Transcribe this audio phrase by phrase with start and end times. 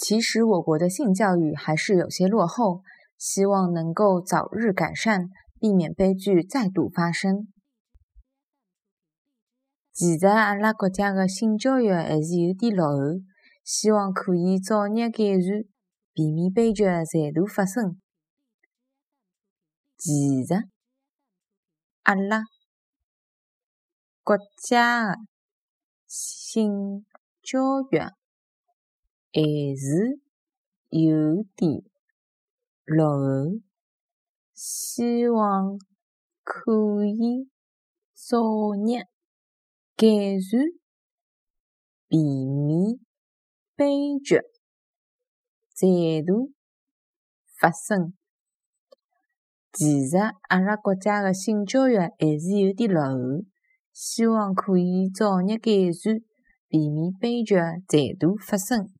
[0.00, 2.82] 其实我国的性教育还是有些落后，
[3.18, 5.28] 希望能够早日改善，
[5.58, 7.48] 避免悲剧再度发生。
[9.92, 13.20] 其实阿拉国家的性教育还是有点落后，
[13.64, 15.66] 希望可以早日改善，
[16.14, 18.00] 避免悲剧再度发生。
[19.96, 20.68] 其实
[22.04, 22.44] 阿拉
[24.22, 25.18] 国家的
[26.06, 27.04] 性
[27.42, 27.58] 教
[27.90, 27.98] 育
[29.40, 30.18] 还是
[30.88, 31.84] 有点
[32.84, 33.60] 落后，
[34.52, 35.78] 希望
[36.42, 37.48] 可以
[38.12, 38.40] 早
[38.74, 39.04] 日
[39.94, 40.08] 改
[40.40, 40.72] 善，
[42.08, 42.98] 避免
[43.76, 44.40] 悲剧
[45.72, 45.86] 再
[46.26, 46.52] 度
[47.60, 48.12] 发生。
[49.72, 50.16] 其实
[50.48, 53.44] 阿拉国家的性教育还是有点落后。
[53.92, 56.24] 希望可以早日改善，
[56.66, 57.54] 避免悲剧
[57.86, 58.97] 再度发生。